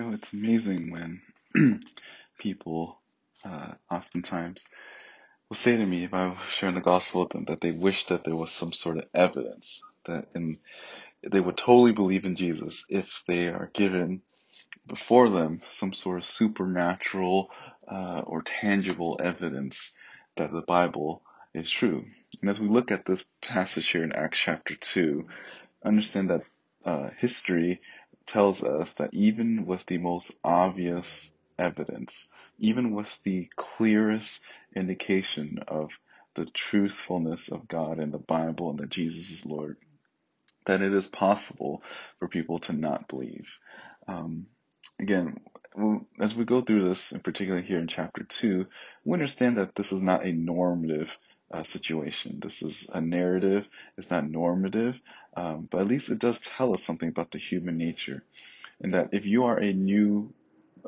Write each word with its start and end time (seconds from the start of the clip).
Know, 0.00 0.12
it's 0.12 0.32
amazing 0.32 0.90
when 0.90 1.20
people 2.38 2.98
uh, 3.44 3.72
oftentimes 3.90 4.64
will 5.50 5.56
say 5.56 5.76
to 5.76 5.84
me 5.84 6.04
if 6.04 6.14
I 6.14 6.28
was 6.28 6.38
sharing 6.48 6.74
the 6.74 6.80
gospel 6.80 7.20
with 7.20 7.30
them 7.30 7.44
that 7.46 7.60
they 7.60 7.72
wish 7.72 8.06
that 8.06 8.24
there 8.24 8.34
was 8.36 8.50
some 8.50 8.72
sort 8.72 8.96
of 8.96 9.04
evidence 9.14 9.82
that 10.06 10.28
they 11.30 11.40
would 11.40 11.58
totally 11.58 11.92
believe 11.92 12.24
in 12.24 12.36
Jesus 12.36 12.86
if 12.88 13.24
they 13.28 13.48
are 13.48 13.70
given 13.74 14.22
before 14.86 15.28
them 15.28 15.60
some 15.70 15.92
sort 15.92 16.18
of 16.18 16.24
supernatural 16.24 17.50
uh, 17.86 18.22
or 18.24 18.40
tangible 18.40 19.20
evidence 19.22 19.92
that 20.36 20.50
the 20.50 20.62
Bible 20.62 21.22
is 21.52 21.70
true. 21.70 22.06
And 22.40 22.48
as 22.48 22.58
we 22.58 22.68
look 22.68 22.90
at 22.90 23.04
this 23.04 23.24
passage 23.42 23.88
here 23.90 24.04
in 24.04 24.12
Acts 24.12 24.38
chapter 24.38 24.74
2, 24.76 25.26
understand 25.84 26.30
that 26.30 26.42
uh, 26.86 27.10
history 27.18 27.80
tells 28.30 28.62
us 28.62 28.94
that 28.94 29.12
even 29.12 29.66
with 29.66 29.84
the 29.86 29.98
most 29.98 30.32
obvious 30.44 31.32
evidence, 31.58 32.32
even 32.58 32.94
with 32.94 33.20
the 33.24 33.48
clearest 33.56 34.40
indication 34.74 35.58
of 35.66 35.98
the 36.34 36.46
truthfulness 36.46 37.48
of 37.48 37.66
God 37.66 37.98
in 37.98 38.12
the 38.12 38.18
Bible 38.18 38.70
and 38.70 38.78
that 38.78 38.90
Jesus 38.90 39.30
is 39.30 39.44
Lord, 39.44 39.76
that 40.66 40.80
it 40.80 40.94
is 40.94 41.08
possible 41.08 41.82
for 42.18 42.28
people 42.28 42.60
to 42.60 42.72
not 42.72 43.08
believe. 43.08 43.58
Um, 44.06 44.46
again, 45.00 45.40
as 46.20 46.34
we 46.34 46.44
go 46.44 46.60
through 46.60 46.88
this, 46.88 47.12
in 47.12 47.20
particular 47.20 47.60
here 47.60 47.78
in 47.78 47.88
chapter 47.88 48.22
2, 48.22 48.66
we 49.04 49.12
understand 49.12 49.56
that 49.56 49.74
this 49.74 49.92
is 49.92 50.02
not 50.02 50.24
a 50.24 50.32
normative 50.32 51.18
uh, 51.50 51.64
situation. 51.64 52.38
This 52.40 52.62
is 52.62 52.88
a 52.92 53.00
narrative, 53.00 53.68
it's 53.96 54.10
not 54.10 54.28
normative, 54.28 55.00
um, 55.36 55.68
but 55.70 55.80
at 55.80 55.88
least 55.88 56.10
it 56.10 56.18
does 56.18 56.40
tell 56.40 56.74
us 56.74 56.82
something 56.82 57.08
about 57.08 57.30
the 57.30 57.38
human 57.38 57.76
nature. 57.76 58.22
And 58.80 58.94
that 58.94 59.10
if 59.12 59.26
you 59.26 59.44
are 59.44 59.58
a 59.58 59.72
new, 59.72 60.32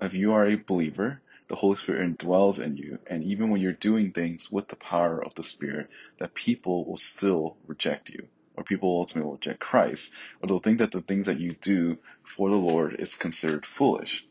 if 0.01 0.15
you 0.15 0.33
are 0.33 0.47
a 0.47 0.57
believer, 0.57 1.21
the 1.49 1.57
Holy 1.57 1.77
Spirit 1.77 2.17
indwells 2.17 2.59
in 2.59 2.77
you, 2.77 2.99
and 3.07 3.23
even 3.25 3.51
when 3.51 3.61
you're 3.61 3.73
doing 3.73 4.13
things 4.13 4.51
with 4.51 4.69
the 4.69 4.77
power 4.77 5.23
of 5.23 5.35
the 5.35 5.45
Spirit, 5.45 5.89
that 6.19 6.33
people 6.33 6.87
will 6.87 6.97
still 6.97 7.57
reject 7.67 8.09
you, 8.09 8.29
or 8.57 8.65
people 8.65 8.89
will 8.91 9.01
ultimately 9.01 9.27
will 9.27 9.35
reject 9.37 9.61
Christ, 9.61 10.15
or 10.41 10.47
they'll 10.47 10.61
think 10.61 10.79
that 10.79 10.93
the 10.93 11.03
things 11.03 11.27
that 11.27 11.41
you 11.41 11.55
do 11.61 11.99
for 12.25 12.49
the 12.49 12.57
Lord 12.57 12.97
is 12.99 13.17
considered 13.17 13.67
foolish. 13.67 14.25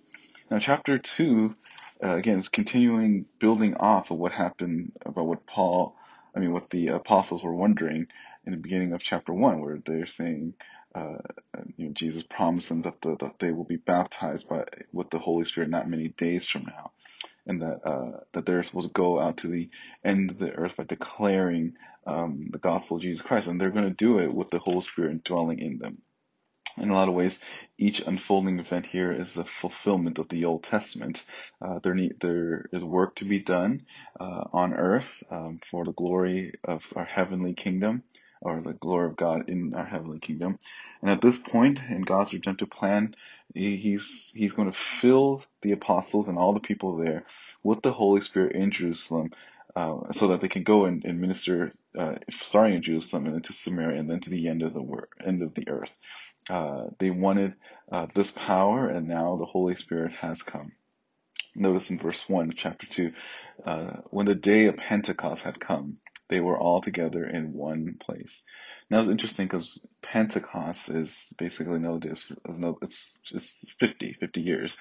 Now, 0.50 0.58
chapter 0.58 0.98
2, 0.98 1.56
uh, 2.04 2.16
again, 2.16 2.40
is 2.40 2.50
continuing 2.50 3.26
building 3.38 3.76
off 3.76 4.09
of 4.09 4.18
what 4.18 4.32
happened 4.32 4.94
about 5.06 5.28
what 5.28 5.46
Paul 5.46 5.96
I 6.36 6.40
mean, 6.40 6.54
what 6.54 6.70
the 6.70 6.90
apostles 6.90 7.44
were 7.44 7.54
wondering 7.54 8.08
in 8.46 8.52
the 8.52 8.58
beginning 8.58 8.94
of 8.94 9.04
chapter 9.04 9.34
one, 9.34 9.62
where 9.62 9.80
they're 9.84 10.06
saying, 10.06 10.54
uh, 10.96 11.18
you 11.78 11.88
know, 11.88 11.94
Jesus 11.94 12.24
promised 12.24 12.70
them 12.70 12.84
that, 12.84 13.02
the, 13.02 13.16
that 13.18 13.40
they 13.40 13.52
will 13.52 13.66
be 13.66 13.78
baptized 13.78 14.50
by 14.50 14.66
with 14.92 15.09
the 15.09 15.20
Holy 15.20 15.46
Spirit 15.46 15.70
not 15.70 15.90
many 15.90 16.09
days 16.09 16.46
from 16.46 16.66
now, 16.66 16.92
and 17.46 17.62
that 17.62 17.82
uh, 17.86 18.20
that 18.34 18.46
they're 18.46 18.64
supposed 18.64 18.88
to 18.88 18.94
go 18.94 19.20
out 19.20 19.38
to 19.38 19.48
the 19.48 19.70
end 20.04 20.32
of 20.32 20.38
the 20.38 20.52
earth 20.54 20.78
by 20.78 20.84
declaring 20.84 21.74
um, 22.06 22.50
the 22.52 22.59
gospel 22.59 22.98
of 22.98 23.04
Jesus 23.04 23.22
Christ, 23.22 23.48
and 23.48 23.59
they're 23.59 23.70
going 23.72 23.88
to 23.88 23.92
do 23.92 24.20
it 24.20 24.34
with 24.34 24.50
the 24.50 24.59
Holy 24.59 24.82
Spirit 24.82 25.24
dwelling 25.24 25.59
in 25.59 25.78
them 25.80 26.02
in 26.77 26.89
a 26.89 26.94
lot 26.94 27.09
of 27.09 27.16
ways, 27.16 27.39
each 27.77 28.02
unfolding 28.02 28.59
event 28.59 28.86
here 28.88 29.11
is 29.11 29.38
a 29.38 29.45
fulfillment 29.45 30.19
of 30.19 30.30
the 30.30 30.45
Old 30.45 30.64
Testament. 30.64 31.25
Uh, 31.61 31.80
there, 31.83 31.95
need, 31.95 32.19
there 32.22 32.66
is 32.73 32.83
work 32.83 33.16
to 33.17 33.25
be 33.25 33.39
done 33.41 33.83
uh, 34.19 34.45
on 34.53 34.73
earth 34.73 35.23
um, 35.31 35.59
for 35.69 35.86
the 35.86 35.94
glory 35.94 36.53
of 36.63 36.94
our 36.96 37.06
heavenly 37.06 37.53
kingdom, 37.53 38.03
or 38.41 38.62
the 38.62 38.73
glory 38.73 39.07
of 39.07 39.18
God 39.18 39.50
in 39.50 39.73
our 39.75 39.85
heavenly 39.85 40.19
kingdom. 40.19 40.59
And 41.01 41.12
at 41.12 41.22
this 41.22 41.38
point 41.40 41.81
in 41.90 42.03
God's 42.03 42.34
redemptive 42.34 42.72
plan, 42.72 43.16
he's 43.56 44.31
he's 44.35 44.53
going 44.53 44.72
to 44.72 44.78
fill 44.78 45.44
the 45.63 45.73
apostles 45.73 46.28
and 46.29 46.38
all 46.38 46.53
the 46.53 46.62
people 46.62 46.97
there 46.97 47.25
with 47.63 47.81
the 47.81 47.94
Holy 47.94 48.22
Spirit 48.22 48.56
in 48.56 48.72
Jerusalem, 48.72 49.31
uh, 49.76 50.12
so 50.12 50.28
that 50.30 50.42
they 50.42 50.48
can 50.48 50.64
go 50.64 50.86
and, 50.86 51.06
and 51.06 51.20
minister, 51.20 51.74
uh, 51.98 52.16
starting 52.30 52.76
in 52.76 52.82
Jerusalem 52.82 53.26
and 53.26 53.36
then 53.36 53.42
to 53.44 53.54
Samaria 53.54 54.00
and 54.00 54.09
then 54.09 54.20
to 54.22 54.30
the 54.30 54.48
end 54.48 54.62
of 54.64 54.74
the 54.74 54.86
end 55.26 55.42
of 55.42 55.54
the 55.54 55.68
earth. 55.70 55.98
Uh, 56.50 56.86
they 57.00 57.12
wanted 57.12 57.54
uh, 57.92 58.08
this 58.14 58.32
power, 58.32 58.88
and 58.88 59.08
now 59.08 59.38
the 59.38 59.46
Holy 59.46 59.76
Spirit 59.76 60.12
has 60.20 60.44
come. 60.44 60.72
Notice 61.56 61.90
in 61.90 62.00
verse 62.00 62.28
1 62.28 62.50
of 62.50 62.56
chapter 62.56 62.88
2, 62.88 63.12
uh, 63.66 63.92
when 64.09 64.26
the 64.26 64.36
day 64.36 64.66
of 64.66 64.78
Pentecost 64.78 65.44
had 65.44 65.59
come, 65.59 65.98
they 66.30 66.40
were 66.40 66.58
all 66.58 66.80
together 66.82 67.26
in 67.26 67.53
one 67.53 67.98
place. 68.00 68.42
Now 68.90 69.02
it's 69.02 69.09
interesting 69.09 69.48
because 69.48 69.86
Pentecost 70.02 70.90
is 70.90 71.34
basically 71.38 71.80
no, 71.80 72.00
it's 72.82 73.20
just 73.24 73.70
50, 73.80 74.14
50 74.14 74.42
years. 74.42 74.78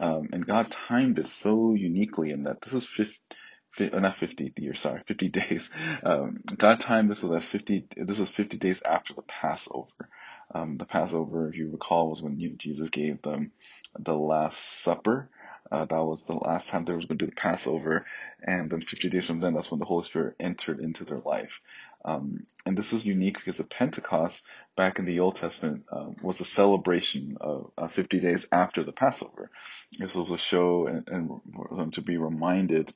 Um, 0.00 0.28
and 0.32 0.46
God 0.46 0.70
timed 0.70 1.18
it 1.18 1.28
so 1.28 1.74
uniquely 1.74 2.30
in 2.30 2.44
that 2.44 2.62
this 2.62 2.72
is 2.72 2.88
50, 2.88 3.14
uh, 3.14 3.34
not 3.78 4.16
50 4.16 4.52
years, 4.58 4.80
sorry, 4.80 5.02
50 5.06 5.28
days. 5.30 5.70
Um, 6.02 6.40
God 6.56 6.80
timed 6.80 7.10
this 7.10 7.20
so 7.20 7.28
that 7.28 7.42
50, 7.42 7.88
this 7.96 8.18
is 8.18 8.28
50 8.28 8.58
days 8.58 8.82
after 8.82 9.14
the 9.14 9.22
Passover. 9.22 10.08
Um, 10.54 10.78
the 10.78 10.86
Passover, 10.86 11.48
if 11.48 11.56
you 11.56 11.70
recall, 11.70 12.10
was 12.10 12.22
when 12.22 12.38
Jesus 12.58 12.90
gave 12.90 13.20
them 13.22 13.52
the 13.98 14.16
Last 14.16 14.58
Supper. 14.58 15.28
Uh, 15.70 15.84
that 15.84 16.04
was 16.04 16.22
the 16.22 16.34
last 16.34 16.68
time 16.68 16.84
they 16.84 16.92
were 16.92 17.00
going 17.00 17.18
to 17.18 17.24
do 17.24 17.26
the 17.26 17.32
Passover, 17.32 18.06
and 18.40 18.70
then 18.70 18.80
50 18.80 19.08
days 19.08 19.26
from 19.26 19.40
then, 19.40 19.54
that's 19.54 19.70
when 19.70 19.80
the 19.80 19.84
Holy 19.84 20.04
Spirit 20.04 20.36
entered 20.38 20.78
into 20.78 21.04
their 21.04 21.18
life. 21.18 21.60
Um, 22.04 22.46
and 22.64 22.78
this 22.78 22.92
is 22.92 23.04
unique 23.04 23.38
because 23.38 23.56
the 23.56 23.64
Pentecost 23.64 24.46
back 24.76 25.00
in 25.00 25.06
the 25.06 25.18
Old 25.18 25.34
Testament 25.34 25.86
uh, 25.90 26.10
was 26.22 26.40
a 26.40 26.44
celebration 26.44 27.36
of 27.40 27.72
uh, 27.76 27.88
50 27.88 28.20
days 28.20 28.46
after 28.52 28.84
the 28.84 28.92
Passover. 28.92 29.50
This 29.98 30.14
was 30.14 30.30
a 30.30 30.38
show 30.38 30.86
and, 30.86 31.08
and 31.08 31.28
for 31.52 31.76
them 31.76 31.90
to 31.92 32.02
be 32.02 32.16
reminded 32.16 32.92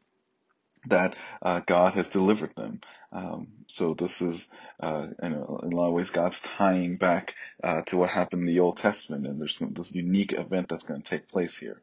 that 0.86 1.16
uh, 1.42 1.60
God 1.66 1.94
has 1.94 2.08
delivered 2.08 2.54
them. 2.56 2.80
Um, 3.12 3.48
so 3.66 3.94
this 3.94 4.22
is, 4.22 4.48
uh, 4.80 5.08
in, 5.22 5.32
a, 5.32 5.58
in, 5.64 5.72
a, 5.72 5.76
lot 5.76 5.88
of 5.88 5.94
ways, 5.94 6.10
God's 6.10 6.40
tying 6.40 6.96
back 6.96 7.34
uh, 7.62 7.82
to 7.82 7.96
what 7.96 8.10
happened 8.10 8.42
in 8.42 8.46
the 8.46 8.60
Old 8.60 8.76
Testament, 8.76 9.26
and 9.26 9.40
there's 9.40 9.58
this 9.58 9.92
unique 9.92 10.32
event 10.32 10.68
that's 10.68 10.84
going 10.84 11.02
to 11.02 11.08
take 11.08 11.28
place 11.28 11.56
here. 11.56 11.80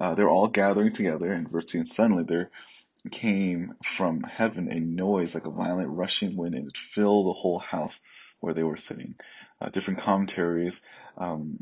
Uh, 0.00 0.14
they're 0.14 0.30
all 0.30 0.48
gathering 0.48 0.92
together, 0.92 1.32
and 1.32 1.50
verse 1.50 1.66
two, 1.66 1.78
and 1.78 1.88
suddenly 1.88 2.24
there 2.24 2.50
came 3.10 3.74
from 3.82 4.22
heaven 4.22 4.70
a 4.70 4.78
noise 4.78 5.34
like 5.34 5.46
a 5.46 5.50
violent 5.50 5.90
rushing 5.90 6.36
wind, 6.36 6.54
and 6.54 6.68
it 6.68 6.76
filled 6.76 7.26
the 7.26 7.32
whole 7.32 7.58
house 7.58 8.00
where 8.40 8.54
they 8.54 8.62
were 8.62 8.76
sitting. 8.76 9.16
Uh, 9.60 9.68
different 9.68 10.00
commentaries 10.00 10.82
um, 11.16 11.58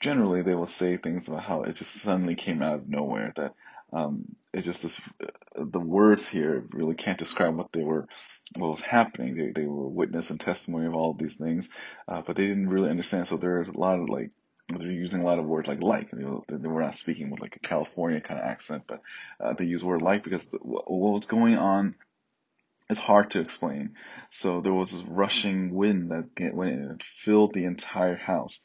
generally 0.00 0.42
they 0.42 0.54
will 0.54 0.66
say 0.66 0.96
things 0.96 1.28
about 1.28 1.42
how 1.42 1.62
it 1.62 1.74
just 1.74 1.94
suddenly 1.94 2.34
came 2.34 2.62
out 2.62 2.76
of 2.76 2.88
nowhere 2.88 3.32
that 3.36 3.54
um, 3.92 4.36
it's 4.52 4.66
just 4.66 4.82
this, 4.82 5.00
the 5.54 5.80
words 5.80 6.28
here 6.28 6.64
really 6.72 6.94
can't 6.94 7.18
describe 7.18 7.56
what 7.56 7.72
they 7.72 7.82
were, 7.82 8.08
what 8.56 8.70
was 8.70 8.80
happening. 8.80 9.34
They, 9.36 9.52
they 9.62 9.66
were 9.66 9.88
witness 9.88 10.30
and 10.30 10.40
testimony 10.40 10.86
of 10.86 10.94
all 10.94 11.12
of 11.12 11.18
these 11.18 11.36
things, 11.36 11.70
uh, 12.08 12.22
but 12.22 12.36
they 12.36 12.46
didn't 12.46 12.68
really 12.68 12.90
understand. 12.90 13.28
So 13.28 13.36
there's 13.36 13.68
a 13.68 13.78
lot 13.78 14.00
of 14.00 14.08
like, 14.08 14.32
they're 14.68 14.90
using 14.90 15.20
a 15.20 15.24
lot 15.24 15.38
of 15.38 15.46
words 15.46 15.68
like 15.68 15.82
like. 15.82 16.10
they 16.12 16.24
were 16.24 16.80
not 16.82 16.94
speaking 16.94 17.30
with 17.30 17.40
like 17.40 17.56
a 17.56 17.60
California 17.60 18.20
kind 18.20 18.38
of 18.40 18.46
accent, 18.46 18.84
but 18.86 19.02
uh, 19.40 19.52
they 19.54 19.64
use 19.64 19.84
word 19.84 20.02
like 20.02 20.22
because 20.22 20.46
the, 20.46 20.58
what 20.58 20.88
was 20.88 21.26
going 21.26 21.56
on 21.56 21.96
is 22.88 22.98
hard 22.98 23.30
to 23.32 23.40
explain. 23.40 23.94
So 24.30 24.60
there 24.60 24.74
was 24.74 24.90
this 24.90 25.02
rushing 25.02 25.74
wind 25.74 26.10
that 26.10 26.54
went 26.54 26.72
in 26.72 26.82
and 26.82 27.02
filled 27.02 27.54
the 27.54 27.64
entire 27.64 28.16
house. 28.16 28.60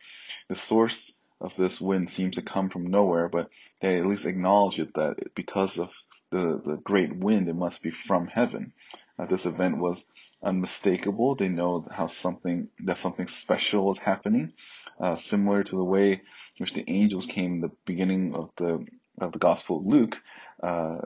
The 0.49 0.55
source 0.55 1.14
of 1.41 1.55
this 1.55 1.81
wind 1.81 2.09
seems 2.09 2.35
to 2.35 2.41
come 2.41 2.69
from 2.69 2.87
nowhere, 2.87 3.29
but 3.29 3.49
they 3.81 3.97
at 3.97 4.05
least 4.05 4.25
acknowledge 4.25 4.79
it 4.79 4.93
that 4.95 5.35
because 5.35 5.79
of 5.79 5.93
the, 6.31 6.61
the 6.63 6.77
great 6.77 7.15
wind, 7.15 7.47
it 7.49 7.55
must 7.55 7.83
be 7.83 7.91
from 7.91 8.27
heaven. 8.27 8.73
Uh, 9.17 9.25
this 9.25 9.45
event 9.45 9.77
was 9.77 10.05
unmistakable. 10.43 11.35
They 11.35 11.49
know 11.49 11.87
how 11.91 12.07
something 12.07 12.69
that 12.79 12.97
something 12.97 13.27
special 13.27 13.85
was 13.85 13.99
happening, 13.99 14.53
uh, 14.99 15.15
similar 15.15 15.63
to 15.63 15.75
the 15.75 15.83
way 15.83 16.21
which 16.57 16.73
the 16.73 16.89
angels 16.89 17.25
came 17.25 17.55
in 17.55 17.61
the 17.61 17.71
beginning 17.85 18.35
of 18.35 18.51
the 18.57 18.85
of 19.19 19.31
the 19.31 19.39
Gospel 19.39 19.79
of 19.79 19.85
Luke. 19.85 20.21
Uh, 20.61 21.01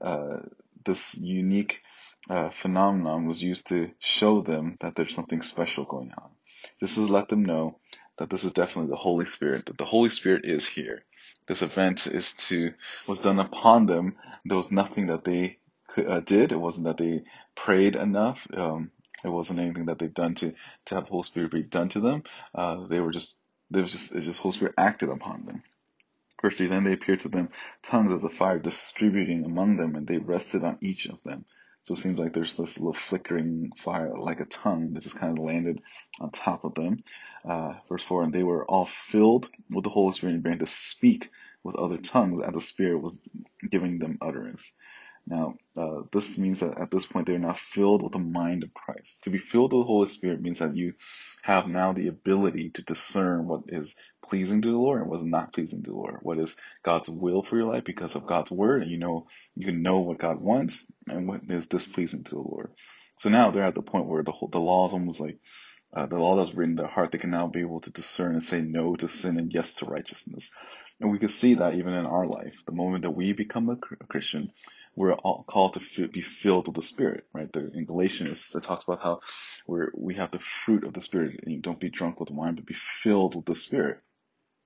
uh 0.00 0.38
this 0.84 1.16
unique 1.18 1.82
uh, 2.30 2.50
phenomenon 2.50 3.26
was 3.26 3.42
used 3.42 3.66
to 3.66 3.90
show 3.98 4.40
them 4.40 4.76
that 4.80 4.94
there's 4.94 5.14
something 5.14 5.42
special 5.42 5.84
going 5.84 6.12
on. 6.16 6.30
This 6.80 6.96
is 6.96 7.10
let 7.10 7.28
them 7.28 7.44
know 7.44 7.78
that 8.18 8.30
this 8.30 8.44
is 8.44 8.54
definitely 8.54 8.90
the 8.90 8.96
Holy 8.96 9.26
Spirit, 9.26 9.66
that 9.66 9.78
the 9.78 9.86
Holy 9.86 10.10
Spirit 10.10 10.44
is 10.46 10.66
here. 10.66 11.04
This 11.48 11.62
event 11.62 12.06
is 12.08 12.34
to, 12.48 12.74
was 13.08 13.20
done 13.20 13.40
upon 13.40 13.86
them. 13.86 14.16
There 14.46 14.58
was 14.58 14.72
nothing 14.72 15.08
that 15.08 15.24
they 15.24 15.58
uh, 15.98 16.20
did. 16.20 16.52
It 16.52 16.60
wasn't 16.60 16.86
that 16.86 16.98
they 16.98 17.24
prayed 17.56 17.96
enough. 17.96 18.46
Um, 18.54 18.92
it 19.24 19.30
wasn't 19.30 19.60
anything 19.60 19.86
that 19.86 19.98
they've 20.00 20.14
done 20.14 20.36
to, 20.36 20.54
to 20.86 20.96
have 20.96 21.06
the 21.06 21.12
Holy 21.12 21.24
Spirit 21.24 21.52
be 21.52 21.62
done 21.64 21.90
to 21.90 22.00
them. 22.00 22.24
Uh, 22.54 22.86
they 22.88 23.00
were 23.00 23.12
just, 23.12 23.40
there 23.70 23.82
was 23.82 23.92
just, 23.92 24.14
it 24.14 24.22
just 24.22 24.40
Holy 24.40 24.54
Spirit 24.54 24.74
acted 24.78 25.10
upon 25.10 25.46
them. 25.46 25.62
Verse 26.42 26.58
3, 26.58 26.68
then 26.68 26.84
they 26.84 26.94
appeared 26.94 27.20
to 27.20 27.28
them 27.30 27.50
tongues 27.82 28.12
as 28.12 28.24
a 28.24 28.30
fire 28.30 28.58
distributing 28.60 29.44
among 29.44 29.76
them, 29.76 29.96
and 29.96 30.06
they 30.06 30.18
rested 30.18 30.64
on 30.64 30.78
each 30.82 31.06
of 31.06 31.22
them. 31.24 31.46
So 31.88 31.94
it 31.94 32.00
seems 32.00 32.18
like 32.18 32.34
there's 32.34 32.58
this 32.58 32.78
little 32.78 32.92
flickering 32.92 33.72
fire, 33.74 34.12
like 34.14 34.40
a 34.40 34.44
tongue, 34.44 34.92
that 34.92 35.02
just 35.02 35.18
kind 35.18 35.38
of 35.38 35.42
landed 35.42 35.80
on 36.20 36.30
top 36.30 36.64
of 36.64 36.74
them. 36.74 37.02
Uh, 37.46 37.76
verse 37.88 38.02
4 38.02 38.24
And 38.24 38.32
they 38.34 38.42
were 38.42 38.66
all 38.66 38.84
filled 38.84 39.48
with 39.70 39.84
the 39.84 39.90
Holy 39.90 40.12
Spirit 40.12 40.34
and 40.34 40.42
began 40.42 40.58
to 40.58 40.66
speak 40.66 41.30
with 41.64 41.76
other 41.76 41.96
tongues 41.96 42.42
as 42.42 42.52
the 42.52 42.60
Spirit 42.60 43.00
was 43.00 43.26
giving 43.70 44.00
them 44.00 44.18
utterance. 44.20 44.76
Now, 45.28 45.56
uh, 45.78 46.02
this 46.12 46.38
means 46.38 46.60
that 46.60 46.78
at 46.80 46.90
this 46.90 47.06
point 47.06 47.26
they 47.28 47.34
are 47.36 47.40
now 47.40 47.54
filled 47.54 48.02
with 48.02 48.12
the 48.12 48.20
mind 48.20 48.64
of 48.64 48.74
Christ. 48.74 49.24
To 49.24 49.30
be 49.30 49.38
filled 49.38 49.74
with 49.74 49.82
the 49.82 49.86
Holy 49.88 50.08
Spirit 50.08 50.42
means 50.42 50.60
that 50.60 50.76
you 50.76 50.94
have 51.42 51.68
now 51.68 51.92
the 51.94 52.08
ability 52.08 52.70
to 52.72 52.82
discern 52.82 53.48
what 53.48 53.62
is 53.68 53.96
pleasing 54.24 54.62
to 54.62 54.70
the 54.72 54.78
Lord 54.78 55.02
and 55.02 55.10
what 55.10 55.20
is 55.20 55.24
not 55.26 55.54
pleasing 55.54 55.84
to 55.84 55.90
the 55.90 55.96
Lord. 55.96 56.18
What 56.22 56.38
is 56.38 56.56
God's 56.84 57.10
will 57.10 57.42
for 57.44 57.56
your 57.58 57.72
life 57.72 57.84
because 57.84 58.16
of 58.16 58.26
God's 58.26 58.50
word, 58.52 58.82
and 58.82 58.90
you 58.92 58.98
know 58.98 59.28
you 59.56 59.66
can 59.66 59.82
know 59.82 60.00
what 60.00 60.18
God 60.18 60.40
wants 60.40 60.86
and 61.08 61.28
what 61.28 61.42
is 61.50 61.68
displeasing 61.68 62.24
to 62.24 62.36
the 62.36 62.42
Lord. 62.42 62.72
So 63.18 63.30
now 63.30 63.50
they're 63.52 63.64
at 63.64 63.76
the 63.76 63.82
point 63.82 64.06
where 64.06 64.24
the 64.24 64.32
whole, 64.32 64.48
the 64.48 64.60
law 64.60 64.88
is 64.88 64.94
almost 64.94 65.20
like 65.20 65.38
uh, 65.94 66.06
the 66.06 66.16
law 66.18 66.36
that's 66.36 66.54
written 66.54 66.72
in 66.72 66.76
their 66.76 66.86
heart. 66.88 67.12
They 67.12 67.18
can 67.18 67.30
now 67.30 67.48
be 67.48 67.60
able 67.60 67.80
to 67.80 67.90
discern 67.90 68.34
and 68.34 68.44
say 68.44 68.62
no 68.62 68.96
to 68.96 69.08
sin 69.08 69.38
and 69.38 69.52
yes 69.52 69.74
to 69.74 69.86
righteousness. 69.86 70.50
And 71.00 71.12
we 71.12 71.18
can 71.18 71.28
see 71.28 71.54
that 71.54 71.74
even 71.74 71.94
in 71.94 72.06
our 72.06 72.26
life. 72.26 72.62
The 72.66 72.72
moment 72.72 73.02
that 73.02 73.10
we 73.12 73.32
become 73.32 73.68
a 73.68 73.76
Christian, 74.06 74.52
we're 74.96 75.12
all 75.12 75.44
called 75.44 75.74
to 75.74 76.08
be 76.08 76.22
filled 76.22 76.66
with 76.66 76.76
the 76.76 76.82
Spirit, 76.82 77.24
right? 77.32 77.48
in 77.54 77.84
Galatians, 77.84 78.52
it 78.54 78.64
talks 78.64 78.84
about 78.84 79.02
how 79.02 79.20
we're, 79.66 79.92
we 79.94 80.14
have 80.14 80.32
the 80.32 80.40
fruit 80.40 80.84
of 80.84 80.94
the 80.94 81.00
Spirit. 81.00 81.40
And 81.44 81.62
don't 81.62 81.78
be 81.78 81.90
drunk 81.90 82.18
with 82.18 82.30
wine, 82.32 82.56
but 82.56 82.66
be 82.66 82.74
filled 82.74 83.36
with 83.36 83.44
the 83.44 83.54
Spirit. 83.54 84.00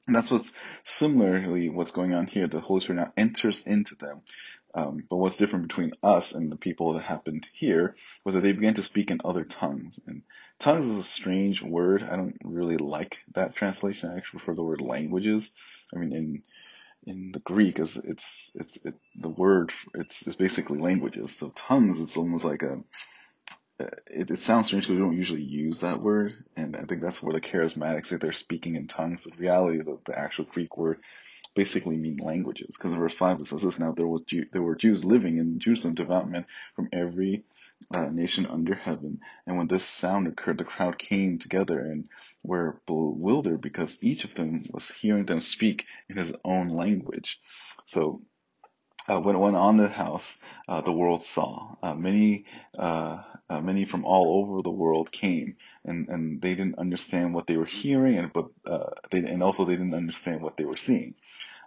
And 0.07 0.17
that's 0.17 0.31
what's 0.31 0.53
similarly 0.85 1.69
what's 1.69 1.93
going 1.93 2.15
on 2.15 2.27
here. 2.27 2.49
The 2.49 2.61
Holy 2.61 2.81
Spirit 2.81 3.01
now 3.01 3.13
enters 3.17 3.63
into 3.67 3.95
them. 3.95 4.23
Um, 4.75 5.05
but 5.09 5.17
what's 5.17 5.37
different 5.37 5.69
between 5.69 5.93
us 6.03 6.33
and 6.33 6.51
the 6.51 6.57
people 6.57 6.95
that 6.95 7.03
happened 7.03 7.49
here 7.53 7.95
was 8.25 8.35
that 8.35 8.41
they 8.41 8.53
began 8.53 8.75
to 8.75 8.83
speak 8.83 9.11
in 9.11 9.21
other 9.25 9.45
tongues. 9.45 10.01
And 10.07 10.23
tongues 10.59 10.87
is 10.87 10.99
a 10.99 11.05
strange 11.05 11.63
word. 11.63 12.03
I 12.03 12.17
don't 12.17 12.39
really 12.43 12.79
like 12.79 13.19
that 13.35 13.55
translation. 13.55 14.11
I 14.11 14.17
actually 14.17 14.39
prefer 14.39 14.55
the 14.55 14.65
word 14.65 14.81
languages. 14.81 15.53
I 15.95 15.99
mean, 15.99 16.13
in 16.13 16.43
in 17.05 17.33
the 17.33 17.41
Greek 17.41 17.79
is 17.79 17.97
it's 17.97 18.53
it's 18.55 18.77
it, 18.85 18.95
the 19.17 19.29
word 19.29 19.73
it's 19.95 20.27
it's 20.27 20.37
basically 20.37 20.79
languages. 20.79 21.37
So 21.37 21.51
tongues 21.51 22.01
it's 22.01 22.17
almost 22.17 22.45
like 22.45 22.63
a 22.63 22.81
uh, 23.81 23.87
it, 24.07 24.31
it 24.31 24.39
sounds 24.39 24.67
strange 24.69 24.85
because 24.87 24.95
we 24.99 25.03
don't 25.05 25.17
usually 25.17 25.43
use 25.43 25.81
that 25.81 26.01
word, 26.01 26.45
and 26.57 26.77
I 26.77 26.83
think 26.83 27.03
that's 27.03 27.23
where 27.23 27.33
the 27.33 27.41
charismatics 27.41 28.07
say 28.07 28.17
they're 28.17 28.33
speaking 28.33 28.77
in 28.77 28.87
tongues. 28.87 29.21
But 29.25 29.39
reality, 29.39 29.79
the, 29.79 29.99
the 30.05 30.19
actual 30.19 30.45
Greek 30.47 30.77
word 30.77 30.99
basically 31.55 31.97
mean 31.97 32.19
languages. 32.19 32.77
Because 32.77 32.93
in 32.93 32.99
verse 32.99 33.15
five 33.15 33.41
it 33.41 33.47
says 33.47 33.63
this: 33.63 33.79
Now 33.79 33.93
there 33.93 34.07
was 34.07 34.23
Jew, 34.23 34.47
there 34.53 34.63
were 34.63 34.77
Jews 34.77 35.05
living 35.05 35.39
in 35.39 35.59
Jerusalem, 35.59 35.95
devout 35.95 36.31
men 36.31 36.47
from 36.77 36.89
every 36.93 37.45
uh, 37.91 38.11
nation 38.11 38.47
under 38.47 38.75
heaven. 38.75 39.21
And 39.47 39.57
when 39.57 39.69
this 39.69 39.85
sound 39.85 40.27
occurred, 40.27 40.59
the 40.59 40.65
crowd 40.65 40.99
came 40.99 41.39
together 41.39 41.79
and 41.79 42.09
were 42.43 42.81
bewildered 42.87 43.61
because 43.61 43.99
each 44.03 44.25
of 44.25 44.35
them 44.35 44.65
was 44.73 44.91
hearing 44.91 45.27
them 45.27 45.41
speak 45.41 45.87
in 46.09 46.17
his 46.17 46.33
own 46.45 46.69
language. 46.69 47.41
So 47.85 48.23
uh, 49.09 49.21
when 49.21 49.35
it 49.35 49.39
went 49.39 49.57
on 49.57 49.77
the 49.77 49.89
house, 49.89 50.41
uh, 50.69 50.81
the 50.81 50.93
world 50.93 51.25
saw. 51.25 51.75
Uh, 51.83 51.95
many, 51.95 52.45
uh, 52.79 53.23
uh, 53.49 53.61
many 53.61 53.85
from 53.85 54.05
all 54.05 54.41
over 54.41 54.63
the 54.63 54.71
world 54.71 55.11
came, 55.11 55.57
and, 55.85 56.09
and 56.09 56.41
they 56.41 56.55
didn't 56.55 56.79
understand 56.79 57.35
what 57.35 57.47
they 57.47 57.57
were 57.57 57.65
hearing, 57.65 58.17
and 58.17 58.33
but 58.33 58.47
uh, 58.67 58.91
they 59.11 59.19
and 59.19 59.43
also 59.43 59.65
they 59.65 59.75
didn't 59.75 59.95
understand 59.95 60.41
what 60.41 60.57
they 60.57 60.65
were 60.65 60.77
seeing. 60.77 61.15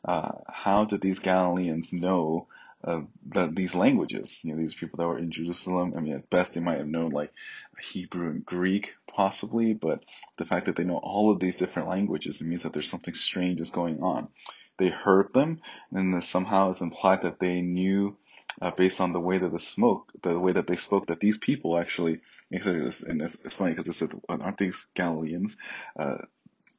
how 0.05 0.85
did 0.85 1.01
these 1.01 1.19
Galileans 1.19 1.91
know 1.91 2.47
the, 2.83 3.51
these 3.51 3.75
languages? 3.75 4.41
You 4.43 4.53
know, 4.53 4.59
these 4.59 4.75
people 4.75 4.97
that 4.97 5.07
were 5.07 5.17
in 5.17 5.31
Jerusalem. 5.31 5.93
I 5.95 6.01
mean, 6.01 6.13
at 6.13 6.29
best 6.29 6.53
they 6.53 6.61
might 6.61 6.77
have 6.77 6.87
known 6.87 7.11
like 7.11 7.31
Hebrew 7.79 8.29
and 8.29 8.45
Greek, 8.45 8.93
possibly, 9.07 9.73
but 9.73 10.03
the 10.37 10.45
fact 10.45 10.67
that 10.67 10.75
they 10.75 10.83
know 10.83 10.97
all 10.97 11.31
of 11.31 11.39
these 11.39 11.57
different 11.57 11.89
languages 11.89 12.41
it 12.41 12.47
means 12.47 12.63
that 12.63 12.73
there's 12.73 12.89
something 12.89 13.13
strange 13.13 13.61
is 13.61 13.71
going 13.71 14.01
on 14.01 14.29
they 14.77 14.89
heard 14.89 15.33
them, 15.33 15.61
and 15.91 16.23
somehow 16.23 16.69
it's 16.69 16.81
implied 16.81 17.21
that 17.21 17.39
they 17.39 17.61
knew, 17.61 18.17
uh, 18.61 18.71
based 18.71 19.01
on 19.01 19.13
the 19.13 19.19
way 19.19 19.37
that 19.37 19.51
the 19.51 19.59
smoke, 19.59 20.11
the 20.21 20.39
way 20.39 20.51
that 20.51 20.67
they 20.67 20.75
spoke, 20.75 21.07
that 21.07 21.19
these 21.19 21.37
people 21.37 21.77
actually, 21.77 22.21
and 22.51 22.61
it's, 22.61 23.01
it's 23.01 23.53
funny 23.53 23.73
because 23.73 23.87
it 23.87 23.93
said, 23.93 24.19
aren't 24.27 24.57
these 24.57 24.87
Galileans? 24.93 25.57
Uh, 25.97 26.17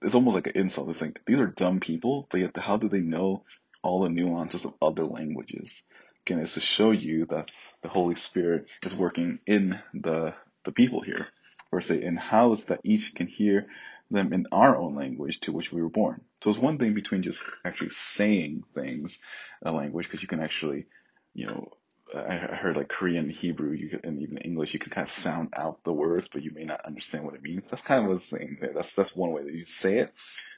it's 0.02 0.14
almost 0.14 0.34
like 0.34 0.46
an 0.46 0.56
insult. 0.56 0.90
It's 0.90 1.00
like, 1.00 1.22
these 1.26 1.40
are 1.40 1.46
dumb 1.46 1.80
people, 1.80 2.26
but 2.30 2.40
yet 2.40 2.56
how 2.56 2.76
do 2.76 2.88
they 2.88 3.00
know 3.00 3.44
all 3.86 4.02
the 4.02 4.10
nuances 4.10 4.64
of 4.64 4.74
other 4.82 5.04
languages? 5.04 5.82
Again, 6.26 6.40
it's 6.40 6.54
to 6.54 6.60
show 6.60 6.90
you 6.90 7.26
that 7.26 7.50
the 7.82 7.88
Holy 7.88 8.16
Spirit 8.16 8.66
is 8.82 8.94
working 8.94 9.38
in 9.46 9.80
the, 9.94 10.34
the 10.64 10.72
people 10.72 11.00
here. 11.00 11.28
Or 11.72 11.80
say, 11.80 12.02
and 12.02 12.18
how 12.18 12.52
is 12.52 12.66
that 12.66 12.80
each 12.84 13.14
can 13.14 13.26
hear 13.26 13.66
them 14.10 14.32
in 14.32 14.46
our 14.52 14.76
own 14.76 14.94
language 14.94 15.40
to 15.40 15.52
which 15.52 15.72
we 15.72 15.82
were 15.82 15.88
born. 15.88 16.20
So 16.40 16.50
it's 16.50 16.58
one 16.58 16.78
thing 16.78 16.94
between 16.94 17.22
just 17.22 17.42
actually 17.64 17.90
saying 17.90 18.64
things 18.74 19.18
in 19.62 19.68
a 19.68 19.72
language, 19.72 20.06
because 20.06 20.22
you 20.22 20.28
can 20.28 20.40
actually, 20.40 20.86
you 21.34 21.46
know, 21.46 21.72
I 22.14 22.36
heard 22.36 22.76
like 22.76 22.88
Korean, 22.88 23.28
Hebrew, 23.28 23.72
you 23.72 23.88
could, 23.88 24.04
and 24.04 24.22
even 24.22 24.38
English, 24.38 24.72
you 24.72 24.78
can 24.78 24.92
kind 24.92 25.06
of 25.06 25.10
sound 25.10 25.54
out 25.56 25.82
the 25.82 25.92
words, 25.92 26.28
but 26.28 26.42
you 26.42 26.52
may 26.52 26.62
not 26.64 26.84
understand 26.84 27.24
what 27.24 27.34
it 27.34 27.42
means. 27.42 27.68
That's 27.68 27.82
kind 27.82 28.04
of 28.04 28.12
the 28.12 28.18
same. 28.18 28.58
That's 28.60 28.94
that's 28.94 29.16
one 29.16 29.32
way 29.32 29.42
that 29.42 29.52
you 29.52 29.64
say 29.64 29.98
it. 29.98 30.12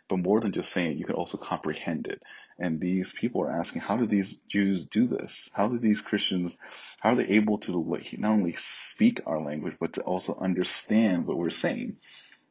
But 0.08 0.18
more 0.18 0.40
than 0.40 0.52
just 0.52 0.70
saying 0.70 0.92
it, 0.92 0.98
you 0.98 1.06
can 1.06 1.14
also 1.14 1.38
comprehend 1.38 2.06
it. 2.06 2.22
And 2.58 2.80
these 2.80 3.12
people 3.12 3.42
are 3.42 3.50
asking, 3.52 3.82
how 3.82 3.96
do 3.96 4.06
these 4.06 4.38
Jews 4.48 4.84
do 4.86 5.06
this? 5.06 5.50
How 5.54 5.68
do 5.68 5.78
these 5.78 6.00
Christians, 6.00 6.58
how 7.00 7.12
are 7.12 7.16
they 7.16 7.28
able 7.28 7.58
to 7.58 7.98
not 8.18 8.32
only 8.32 8.54
speak 8.56 9.20
our 9.26 9.40
language, 9.40 9.76
but 9.78 9.94
to 9.94 10.02
also 10.02 10.36
understand 10.36 11.26
what 11.26 11.38
we're 11.38 11.50
saying? 11.50 11.98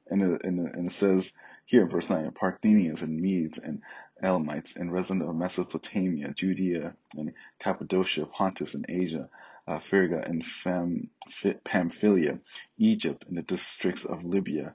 And 0.09 0.21
it, 0.21 0.43
and 0.45 0.59
and 0.59 0.87
it 0.87 0.93
says 0.93 1.33
here 1.65 1.81
in 1.81 1.89
verse 1.89 2.09
9, 2.09 2.31
Parthians 2.31 3.01
and 3.01 3.19
Medes 3.19 3.57
and 3.57 3.81
Elamites 4.23 4.77
and 4.77 4.91
residents 4.91 5.27
of 5.29 5.35
Mesopotamia, 5.35 6.33
Judea 6.33 6.95
and 7.15 7.33
Cappadocia, 7.59 8.25
Pontus 8.25 8.73
and 8.73 8.85
Asia, 8.89 9.29
uh, 9.67 9.79
Phrygia 9.79 10.23
and 10.25 10.45
Fam, 10.45 11.09
Pamphylia, 11.65 12.39
Egypt 12.77 13.25
and 13.27 13.37
the 13.37 13.41
districts 13.41 14.05
of 14.05 14.23
Libya 14.23 14.73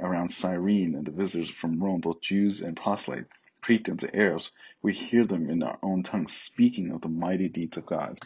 around 0.00 0.30
Cyrene 0.30 0.96
and 0.96 1.06
the 1.06 1.12
visitors 1.12 1.50
from 1.50 1.82
Rome, 1.82 2.00
both 2.00 2.20
Jews 2.20 2.60
and 2.60 2.76
proselytes, 2.76 3.28
Cretans 3.68 4.02
and 4.02 4.50
we 4.80 4.94
hear 4.94 5.26
them 5.26 5.50
in 5.50 5.62
our 5.62 5.78
own 5.82 6.02
tongue 6.02 6.26
speaking 6.26 6.90
of 6.90 7.02
the 7.02 7.08
mighty 7.08 7.50
deeds 7.50 7.76
of 7.76 7.84
God. 7.84 8.18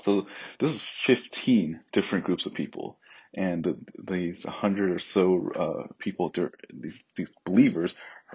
So 0.00 0.28
this 0.60 0.76
is 0.76 0.82
15 0.82 1.80
different 1.92 2.24
groups 2.24 2.46
of 2.46 2.54
people 2.54 3.00
and 3.34 3.64
the, 3.64 3.76
these 3.98 4.44
hundred 4.44 4.92
or 4.92 5.00
so 5.00 5.50
uh, 5.50 5.92
people, 5.98 6.32
these 6.72 7.02
these 7.16 7.32
believers, 7.44 7.94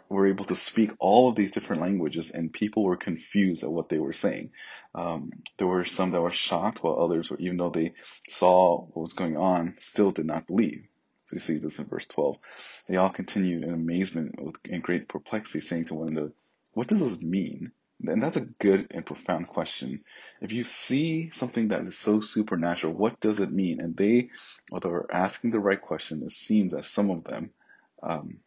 were 0.10 0.28
able 0.28 0.44
to 0.46 0.56
speak 0.56 0.92
all 1.00 1.30
of 1.30 1.36
these 1.36 1.52
different 1.52 1.82
languages, 1.82 2.32
and 2.32 2.52
people 2.52 2.84
were 2.84 2.98
confused 2.98 3.64
at 3.64 3.72
what 3.72 3.90
they 3.90 4.00
were 4.00 4.14
saying. 4.14 4.52
Um, 4.96 5.32
there 5.58 5.68
were 5.68 5.86
some 5.86 6.12
that 6.12 6.22
were 6.22 6.32
shocked, 6.32 6.84
while 6.84 7.00
others, 7.00 7.30
were, 7.30 7.38
even 7.40 7.58
though 7.58 7.70
they 7.70 7.94
saw 8.28 8.82
what 8.82 9.02
was 9.02 9.14
going 9.14 9.38
on, 9.38 9.76
still 9.80 10.12
did 10.12 10.26
not 10.26 10.48
believe. 10.48 10.88
You 11.32 11.40
see 11.40 11.58
this 11.58 11.80
in 11.80 11.86
verse 11.86 12.06
12. 12.08 12.38
They 12.88 12.98
all 12.98 13.10
continued 13.10 13.64
in 13.64 13.74
amazement 13.74 14.42
with, 14.42 14.56
in 14.66 14.82
great 14.82 15.10
perplexity, 15.10 15.62
saying 15.62 15.86
to 15.86 15.96
one 15.96 16.10
another, 16.10 16.34
"What 16.74 16.88
does 16.88 17.02
this 17.02 17.22
mean?" 17.22 17.72
And 18.06 18.22
that's 18.22 18.38
a 18.38 18.42
good 18.46 18.88
and 18.92 19.06
profound 19.06 19.48
question. 19.48 20.04
If 20.40 20.52
you 20.52 20.64
see 20.64 21.32
something 21.32 21.70
that 21.70 21.86
is 21.88 21.98
so 21.98 22.20
supernatural, 22.20 22.94
what 22.94 23.20
does 23.20 23.40
it 23.40 23.52
mean? 23.52 23.82
And 23.82 23.98
they, 23.98 24.30
although 24.72 24.92
are 24.92 25.14
asking 25.14 25.52
the 25.52 25.60
right 25.60 25.82
question, 25.82 26.22
it 26.24 26.32
seems 26.32 26.74
that 26.74 26.86
some 26.86 27.10
of 27.10 27.24
them 27.24 27.50
um, 28.04 28.40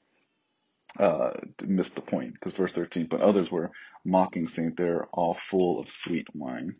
uh, 0.98 1.32
missed 1.66 1.96
the 1.96 2.00
point. 2.02 2.34
Because 2.34 2.52
verse 2.52 2.72
13, 2.72 3.06
but 3.06 3.20
others 3.20 3.50
were 3.50 3.72
mocking, 4.04 4.46
saying 4.46 4.74
they're 4.76 5.06
all 5.06 5.34
full 5.34 5.80
of 5.80 5.90
sweet 5.90 6.28
wine. 6.34 6.76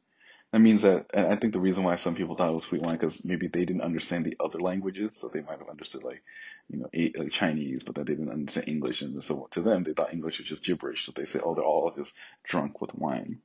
That 0.52 0.60
means 0.60 0.82
that, 0.82 1.06
I 1.14 1.36
think 1.36 1.52
the 1.52 1.60
reason 1.60 1.84
why 1.84 1.94
some 1.96 2.16
people 2.16 2.34
thought 2.34 2.50
it 2.50 2.54
was 2.54 2.64
sweet 2.64 2.82
wine 2.82 2.96
because 2.96 3.24
maybe 3.24 3.46
they 3.46 3.64
didn't 3.64 3.82
understand 3.82 4.24
the 4.24 4.36
other 4.40 4.58
languages, 4.60 5.16
so 5.16 5.28
they 5.28 5.42
might 5.42 5.58
have 5.60 5.68
understood 5.68 6.02
like, 6.02 6.22
you 6.68 6.78
know, 6.78 6.88
like 6.92 7.30
Chinese, 7.30 7.84
but 7.84 7.94
that 7.94 8.06
they 8.06 8.14
didn't 8.14 8.32
understand 8.32 8.68
English, 8.68 9.02
and 9.02 9.22
so 9.22 9.46
to 9.52 9.60
them 9.62 9.84
they 9.84 9.92
thought 9.92 10.12
English 10.12 10.38
was 10.38 10.48
just 10.48 10.64
gibberish. 10.64 11.06
So 11.06 11.12
they 11.14 11.24
say, 11.26 11.40
oh, 11.42 11.54
they're 11.54 11.64
all 11.64 11.92
just 11.96 12.14
drunk 12.44 12.80
with 12.80 12.94
wine. 12.96 13.42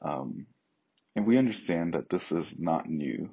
Um, 0.00 0.46
and 1.14 1.26
we 1.26 1.36
understand 1.38 1.94
that 1.94 2.08
this 2.08 2.32
is 2.32 2.58
not 2.58 2.88
new. 2.88 3.30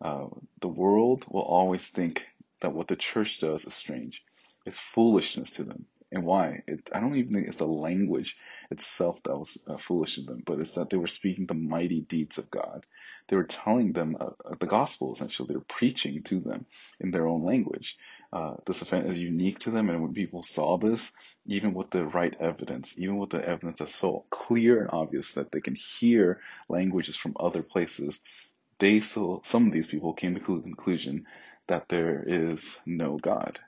Uh, 0.00 0.26
the 0.60 0.68
world 0.68 1.24
will 1.28 1.42
always 1.42 1.88
think 1.88 2.26
that 2.60 2.72
what 2.72 2.88
the 2.88 2.96
church 2.96 3.40
does 3.40 3.64
is 3.66 3.74
strange. 3.74 4.24
It's 4.66 4.78
foolishness 4.78 5.52
to 5.54 5.64
them. 5.64 5.86
And 6.14 6.24
why? 6.24 6.64
It, 6.68 6.90
I 6.94 7.00
don't 7.00 7.16
even 7.16 7.34
think 7.34 7.48
it's 7.48 7.58
the 7.58 7.66
language 7.68 8.38
itself 8.72 9.22
that 9.24 9.38
was 9.38 9.58
uh, 9.68 9.78
foolish 9.78 10.16
to 10.16 10.22
them, 10.22 10.42
but 10.46 10.60
it's 10.60 10.74
that 10.74 10.90
they 10.90 10.98
were 10.98 11.08
speaking 11.08 11.46
the 11.46 11.54
mighty 11.54 12.02
deeds 12.02 12.38
of 12.38 12.50
God. 12.50 12.86
They 13.28 13.36
were 13.36 13.44
telling 13.44 13.92
them 13.94 14.18
uh, 14.20 14.30
uh, 14.46 14.56
the 14.60 14.66
gospel, 14.66 15.14
essentially. 15.14 15.48
They 15.48 15.56
were 15.56 15.66
preaching 15.68 16.24
to 16.24 16.40
them 16.40 16.66
in 17.00 17.12
their 17.12 17.28
own 17.28 17.44
language. 17.44 17.98
Uh, 18.32 18.56
this 18.66 18.82
event 18.82 19.08
is 19.08 19.18
unique 19.20 19.60
to 19.60 19.72
them, 19.72 19.90
and 19.90 20.02
when 20.02 20.14
people 20.14 20.44
saw 20.44 20.78
this, 20.78 21.12
even 21.46 21.74
with 21.74 21.90
the 21.92 22.06
right 22.06 22.36
evidence, 22.40 22.98
even 22.98 23.18
with 23.18 23.30
the 23.30 23.48
evidence 23.48 23.80
that's 23.80 23.96
so 23.96 24.26
clear 24.30 24.82
and 24.82 24.90
obvious 24.92 25.34
that 25.34 25.52
they 25.52 25.62
can 25.62 25.76
hear 25.76 26.40
languages 26.70 27.16
from 27.16 27.36
other 27.40 27.64
places, 27.64 28.20
they 28.80 29.00
still, 29.00 29.42
some 29.44 29.68
of 29.68 29.74
these 29.74 29.88
people 29.88 30.14
came 30.14 30.34
to 30.34 30.40
the 30.56 30.62
conclusion 30.62 31.26
that 31.68 31.88
there 31.90 32.24
is 32.26 32.78
no 32.86 33.18
God. 33.18 33.60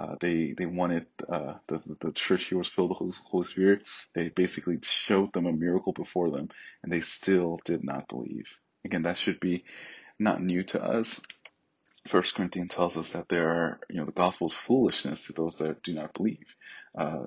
Uh, 0.00 0.16
they 0.20 0.52
they 0.52 0.66
wanted 0.66 1.06
uh, 1.28 1.54
the 1.68 1.82
the 2.00 2.12
church 2.12 2.46
here 2.46 2.58
was 2.58 2.68
filled 2.68 2.90
with 2.90 3.16
the 3.16 3.22
Holy 3.24 3.44
Spirit. 3.44 3.82
They 4.14 4.30
basically 4.30 4.78
showed 4.82 5.32
them 5.34 5.46
a 5.46 5.52
miracle 5.52 5.92
before 5.92 6.30
them, 6.30 6.48
and 6.82 6.90
they 6.90 7.00
still 7.00 7.60
did 7.66 7.84
not 7.84 8.08
believe. 8.08 8.46
Again, 8.84 9.02
that 9.02 9.18
should 9.18 9.40
be 9.40 9.64
not 10.18 10.42
new 10.42 10.64
to 10.64 10.82
us. 10.82 11.20
First 12.08 12.34
Corinthians 12.34 12.74
tells 12.74 12.96
us 12.96 13.10
that 13.12 13.28
there 13.28 13.48
are, 13.48 13.80
you 13.90 13.98
know, 13.98 14.06
the 14.06 14.12
gospel 14.12 14.46
is 14.46 14.54
foolishness 14.54 15.26
to 15.26 15.34
those 15.34 15.56
that 15.58 15.82
do 15.82 15.94
not 15.94 16.14
believe. 16.14 16.56
Uh, 16.96 17.26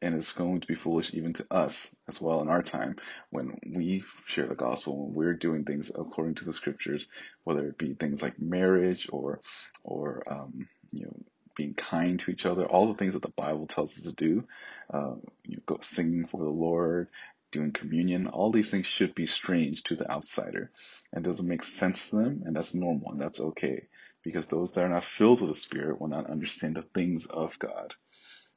and 0.00 0.14
it's 0.14 0.32
going 0.32 0.60
to 0.60 0.66
be 0.68 0.74
foolish 0.74 1.14
even 1.14 1.32
to 1.32 1.46
us 1.50 1.96
as 2.08 2.20
well 2.20 2.40
in 2.42 2.48
our 2.48 2.62
time 2.62 2.96
when 3.30 3.58
we 3.74 4.04
share 4.26 4.46
the 4.46 4.54
gospel, 4.54 5.06
when 5.06 5.14
we're 5.14 5.34
doing 5.34 5.64
things 5.64 5.90
according 5.90 6.36
to 6.36 6.44
the 6.44 6.52
scriptures, 6.52 7.08
whether 7.44 7.66
it 7.66 7.78
be 7.78 7.94
things 7.94 8.22
like 8.22 8.38
marriage 8.38 9.08
or, 9.10 9.40
or, 9.82 10.22
um, 10.28 10.68
you 10.92 11.06
know, 11.06 11.16
being 11.54 11.74
kind 11.74 12.20
to 12.20 12.30
each 12.30 12.46
other, 12.46 12.64
all 12.64 12.88
the 12.88 12.98
things 12.98 13.12
that 13.14 13.22
the 13.22 13.28
Bible 13.28 13.66
tells 13.66 13.96
us 13.96 14.04
to 14.04 14.12
do, 14.12 14.44
uh, 14.92 15.14
you 15.44 15.60
go 15.66 15.78
singing 15.82 16.26
for 16.26 16.42
the 16.42 16.50
Lord, 16.50 17.08
doing 17.52 17.72
communion, 17.72 18.26
all 18.26 18.50
these 18.50 18.70
things 18.70 18.86
should 18.86 19.14
be 19.14 19.26
strange 19.26 19.84
to 19.84 19.96
the 19.96 20.10
outsider 20.10 20.70
and 21.12 21.24
doesn't 21.24 21.48
make 21.48 21.62
sense 21.62 22.10
to 22.10 22.16
them, 22.16 22.42
and 22.44 22.56
that's 22.56 22.74
normal 22.74 23.12
and 23.12 23.20
that's 23.20 23.40
okay 23.40 23.86
because 24.24 24.46
those 24.46 24.72
that 24.72 24.84
are 24.84 24.88
not 24.88 25.04
filled 25.04 25.40
with 25.40 25.50
the 25.50 25.56
Spirit 25.56 26.00
will 26.00 26.08
not 26.08 26.28
understand 26.30 26.74
the 26.74 26.82
things 26.82 27.26
of 27.26 27.58
God. 27.58 27.94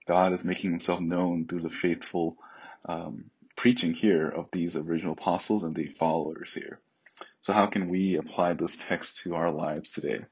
God 0.07 0.33
is 0.33 0.45
making 0.45 0.71
himself 0.71 1.01
known 1.01 1.45
through 1.45 1.61
the 1.61 1.69
faithful 1.69 2.37
um, 2.85 3.25
preaching 3.55 3.93
here 3.93 4.27
of 4.27 4.47
these 4.51 4.77
original 4.77 5.13
apostles 5.13 5.63
and 5.63 5.75
the 5.75 5.89
followers 5.89 6.53
here. 6.53 6.79
So 7.41 7.53
how 7.53 7.67
can 7.67 7.89
we 7.89 8.15
apply 8.15 8.53
this 8.53 8.77
text 8.77 9.19
to 9.23 9.35
our 9.35 9.51
lives 9.51 9.89
today? 9.91 10.25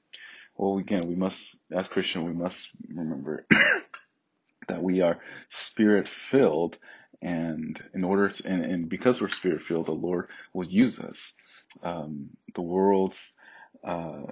Well, 0.56 0.78
again, 0.78 1.08
we 1.08 1.16
must, 1.16 1.60
as 1.72 1.88
Christian, 1.88 2.26
we 2.26 2.34
must 2.34 2.70
remember 2.90 3.46
that 4.68 4.82
we 4.82 5.02
are 5.02 5.20
spirit 5.50 6.08
filled 6.08 6.78
and 7.22 7.82
in 7.94 8.04
order 8.04 8.30
to, 8.30 8.48
and, 8.48 8.64
and 8.64 8.90
because 8.90 9.22
we're 9.22 9.30
spirit 9.30 9.62
filled, 9.62 9.88
the 9.88 9.94
Lord 9.94 10.30
will 10.54 10.66
use 10.66 11.00
us. 11.00 11.34
Um, 11.82 12.30
the 12.54 12.62
world's, 12.62 13.34
uh, 13.84 14.24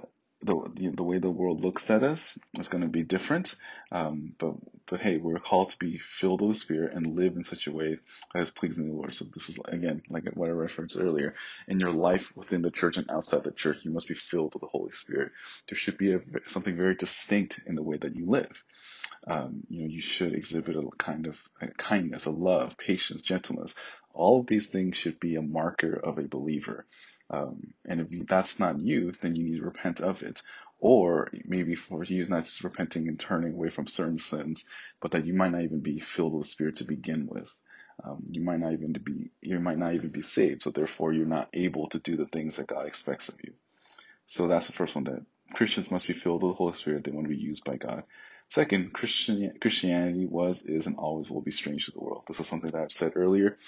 the, 0.44 0.90
the 0.94 1.02
way 1.02 1.18
the 1.18 1.30
world 1.30 1.62
looks 1.62 1.90
at 1.90 2.02
us 2.02 2.38
is 2.58 2.68
going 2.68 2.82
to 2.82 2.88
be 2.88 3.02
different. 3.02 3.56
Um, 3.90 4.34
but 4.38 4.54
but 4.86 5.00
hey, 5.00 5.16
we're 5.16 5.38
called 5.38 5.70
to 5.70 5.78
be 5.78 5.98
filled 5.98 6.42
with 6.42 6.52
the 6.52 6.60
Spirit 6.60 6.94
and 6.94 7.16
live 7.16 7.36
in 7.36 7.44
such 7.44 7.66
a 7.66 7.72
way 7.72 7.98
that 8.32 8.42
is 8.42 8.50
pleasing 8.50 8.84
to 8.84 8.90
the 8.90 8.96
Lord. 8.96 9.14
So 9.14 9.24
this 9.24 9.48
is 9.48 9.58
again 9.66 10.02
like 10.10 10.24
what 10.34 10.48
I 10.48 10.52
referenced 10.52 10.98
earlier. 10.98 11.34
In 11.68 11.80
your 11.80 11.92
life 11.92 12.32
within 12.36 12.62
the 12.62 12.70
church 12.70 12.96
and 12.96 13.10
outside 13.10 13.44
the 13.44 13.52
church, 13.52 13.78
you 13.82 13.90
must 13.90 14.08
be 14.08 14.14
filled 14.14 14.54
with 14.54 14.60
the 14.62 14.68
Holy 14.68 14.92
Spirit. 14.92 15.32
There 15.68 15.76
should 15.76 15.98
be 15.98 16.12
a, 16.12 16.20
something 16.46 16.76
very 16.76 16.94
distinct 16.94 17.60
in 17.66 17.74
the 17.74 17.82
way 17.82 17.96
that 17.96 18.14
you 18.14 18.26
live. 18.26 18.62
Um, 19.26 19.62
you 19.70 19.82
know, 19.82 19.88
you 19.88 20.02
should 20.02 20.34
exhibit 20.34 20.76
a 20.76 20.88
kind 20.98 21.26
of 21.26 21.38
a 21.60 21.68
kindness, 21.68 22.26
a 22.26 22.30
love, 22.30 22.76
patience, 22.76 23.22
gentleness. 23.22 23.74
All 24.12 24.40
of 24.40 24.46
these 24.46 24.68
things 24.68 24.96
should 24.96 25.18
be 25.18 25.36
a 25.36 25.42
marker 25.42 25.94
of 25.94 26.18
a 26.18 26.28
believer. 26.28 26.86
Um, 27.30 27.74
and 27.86 28.00
if 28.00 28.26
that's 28.26 28.60
not 28.60 28.80
you, 28.80 29.12
then 29.22 29.36
you 29.36 29.44
need 29.44 29.58
to 29.58 29.64
repent 29.64 30.00
of 30.00 30.22
it. 30.22 30.42
Or 30.80 31.30
maybe 31.46 31.76
for 31.76 32.04
you, 32.04 32.20
it's 32.22 32.30
not 32.30 32.44
just 32.44 32.64
repenting 32.64 33.08
and 33.08 33.18
turning 33.20 33.54
away 33.54 33.70
from 33.70 33.86
certain 33.86 34.18
sins, 34.18 34.64
but 35.00 35.12
that 35.12 35.26
you 35.26 35.34
might 35.34 35.52
not 35.52 35.62
even 35.62 35.80
be 35.80 36.00
filled 36.00 36.34
with 36.34 36.44
the 36.44 36.50
Spirit 36.50 36.76
to 36.78 36.84
begin 36.84 37.26
with. 37.28 37.52
Um, 38.04 38.24
you 38.30 38.42
might 38.42 38.60
not 38.60 38.74
even 38.74 38.92
be, 38.92 39.30
you 39.42 39.60
might 39.60 39.78
not 39.78 39.94
even 39.94 40.10
be 40.10 40.22
saved. 40.22 40.62
So 40.62 40.70
therefore, 40.70 41.12
you're 41.12 41.26
not 41.26 41.48
able 41.54 41.88
to 41.88 42.00
do 42.00 42.16
the 42.16 42.26
things 42.26 42.56
that 42.56 42.68
God 42.68 42.86
expects 42.86 43.28
of 43.28 43.36
you. 43.42 43.54
So 44.26 44.48
that's 44.48 44.66
the 44.66 44.72
first 44.74 44.94
one 44.94 45.04
that 45.04 45.24
Christians 45.54 45.90
must 45.90 46.06
be 46.06 46.14
filled 46.14 46.42
with 46.42 46.52
the 46.52 46.56
Holy 46.56 46.74
Spirit. 46.74 47.04
They 47.04 47.12
want 47.12 47.26
to 47.26 47.34
be 47.34 47.40
used 47.40 47.64
by 47.64 47.76
God. 47.76 48.04
Second, 48.50 48.92
Christian, 48.92 49.52
Christianity 49.60 50.26
was, 50.26 50.62
is, 50.62 50.86
and 50.86 50.96
always 50.96 51.30
will 51.30 51.40
be 51.40 51.50
strange 51.50 51.86
to 51.86 51.92
the 51.92 52.00
world. 52.00 52.24
This 52.28 52.40
is 52.40 52.46
something 52.46 52.70
that 52.70 52.80
I've 52.80 52.92
said 52.92 53.12
earlier. 53.16 53.58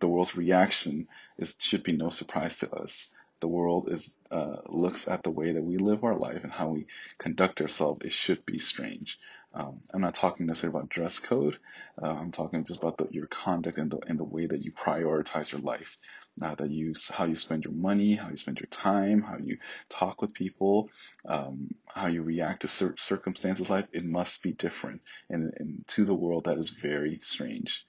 The 0.00 0.08
world's 0.08 0.36
reaction 0.36 1.08
is, 1.38 1.56
should 1.60 1.82
be 1.82 1.92
no 1.92 2.10
surprise 2.10 2.58
to 2.58 2.70
us. 2.72 3.14
The 3.40 3.48
world 3.48 3.88
is, 3.90 4.16
uh, 4.30 4.56
looks 4.66 5.08
at 5.08 5.22
the 5.22 5.30
way 5.30 5.52
that 5.52 5.62
we 5.62 5.78
live 5.78 6.04
our 6.04 6.16
life 6.16 6.44
and 6.44 6.52
how 6.52 6.68
we 6.70 6.86
conduct 7.18 7.60
ourselves. 7.60 8.00
It 8.04 8.12
should 8.12 8.46
be 8.46 8.58
strange. 8.58 9.18
Um, 9.52 9.80
I'm 9.92 10.00
not 10.02 10.14
talking 10.14 10.46
necessarily 10.46 10.78
about 10.78 10.90
dress 10.90 11.18
code. 11.18 11.58
Uh, 12.00 12.06
I'm 12.06 12.30
talking 12.30 12.64
just 12.64 12.78
about 12.78 12.98
the, 12.98 13.08
your 13.10 13.26
conduct 13.26 13.78
and 13.78 13.90
the, 13.90 13.98
and 14.06 14.18
the 14.18 14.24
way 14.24 14.46
that 14.46 14.62
you 14.64 14.72
prioritize 14.72 15.50
your 15.50 15.60
life. 15.62 15.98
Uh, 16.42 16.54
that 16.54 16.70
you, 16.70 16.92
how 17.12 17.24
you 17.24 17.34
spend 17.34 17.64
your 17.64 17.72
money, 17.72 18.14
how 18.14 18.28
you 18.28 18.36
spend 18.36 18.60
your 18.60 18.66
time, 18.66 19.22
how 19.22 19.38
you 19.38 19.56
talk 19.88 20.20
with 20.20 20.34
people, 20.34 20.90
um, 21.26 21.74
how 21.86 22.08
you 22.08 22.22
react 22.22 22.60
to 22.60 22.68
certain 22.68 22.98
circumstances 22.98 23.70
life, 23.70 23.86
it 23.92 24.04
must 24.04 24.42
be 24.42 24.52
different. 24.52 25.00
And, 25.30 25.54
and 25.56 25.84
to 25.88 26.04
the 26.04 26.14
world, 26.14 26.44
that 26.44 26.58
is 26.58 26.68
very 26.68 27.20
strange. 27.22 27.86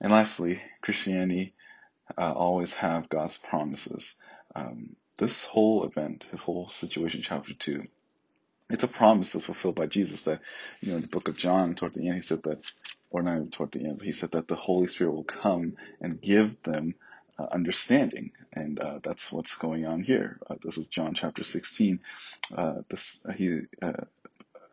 And 0.00 0.12
lastly, 0.12 0.62
Christianity 0.80 1.52
uh, 2.16 2.32
always 2.32 2.72
have 2.74 3.10
God's 3.10 3.36
promises. 3.36 4.16
Um, 4.54 4.96
this 5.18 5.44
whole 5.44 5.84
event, 5.84 6.24
this 6.30 6.40
whole 6.40 6.70
situation, 6.70 7.20
chapter 7.22 7.52
two, 7.52 7.84
it's 8.70 8.82
a 8.82 8.88
promise 8.88 9.32
that's 9.32 9.44
fulfilled 9.44 9.74
by 9.74 9.86
Jesus 9.86 10.22
that, 10.22 10.40
you 10.80 10.90
know, 10.90 10.96
in 10.96 11.02
the 11.02 11.08
book 11.08 11.28
of 11.28 11.36
John, 11.36 11.74
toward 11.74 11.92
the 11.92 12.08
end, 12.08 12.16
he 12.16 12.22
said 12.22 12.44
that, 12.44 12.60
or 13.10 13.22
not 13.22 13.52
toward 13.52 13.72
the 13.72 13.84
end, 13.84 14.00
he 14.00 14.12
said 14.12 14.32
that 14.32 14.48
the 14.48 14.56
Holy 14.56 14.86
Spirit 14.86 15.12
will 15.12 15.24
come 15.24 15.76
and 16.00 16.20
give 16.20 16.62
them 16.62 16.94
uh, 17.38 17.46
understanding. 17.50 18.32
And 18.52 18.78
uh, 18.78 19.00
that's 19.02 19.32
what's 19.32 19.56
going 19.56 19.86
on 19.86 20.02
here. 20.02 20.38
Uh, 20.48 20.56
this 20.62 20.78
is 20.78 20.88
John 20.88 21.14
chapter 21.14 21.44
16. 21.44 22.00
Uh, 22.54 22.74
this, 22.88 23.24
he, 23.36 23.62
uh, 23.82 23.92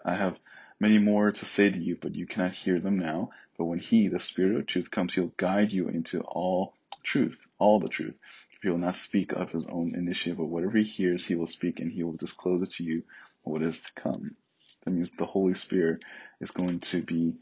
I 0.06 0.14
have 0.16 0.40
many 0.80 0.98
more 0.98 1.32
to 1.32 1.46
say 1.46 1.70
to 1.70 1.78
you, 1.78 1.98
but 2.00 2.16
you 2.16 2.26
cannot 2.26 2.54
hear 2.54 2.80
them 2.80 3.00
now. 3.00 3.32
But 3.58 3.66
when 3.66 3.80
he, 3.80 4.08
the 4.08 4.20
Spirit 4.20 4.58
of 4.58 4.66
truth, 4.68 4.92
comes, 4.92 5.14
he'll 5.14 5.34
guide 5.38 5.72
you 5.72 5.88
into 5.88 6.22
all 6.22 6.74
truth, 7.04 7.48
all 7.60 7.80
the 7.80 7.90
truth. 7.90 8.16
He 8.62 8.70
will 8.70 8.78
not 8.78 8.96
speak 8.96 9.34
of 9.34 9.52
his 9.52 9.66
own 9.66 9.96
initiative, 9.96 10.38
but 10.38 10.46
whatever 10.46 10.78
he 10.78 10.84
hears, 10.84 11.26
he 11.26 11.36
will 11.36 11.48
speak 11.48 11.80
and 11.80 11.92
he 11.92 12.04
will 12.04 12.14
disclose 12.14 12.62
it 12.62 12.72
to 12.72 12.84
you 12.84 13.04
what 13.44 13.64
is 13.64 13.82
to 13.82 13.94
come. 13.94 14.36
That 14.84 14.92
means 14.92 15.12
the 15.12 15.26
Holy 15.26 15.56
Spirit 15.56 16.04
is 16.40 16.52
going 16.52 16.80
to 16.80 17.02
be 17.02 17.36